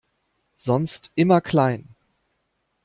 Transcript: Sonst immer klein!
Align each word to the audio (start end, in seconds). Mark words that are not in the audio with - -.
Sonst 0.55 1.11
immer 1.13 1.41
klein! 1.41 1.89